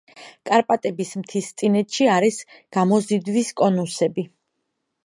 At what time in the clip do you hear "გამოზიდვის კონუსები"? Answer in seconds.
2.79-4.29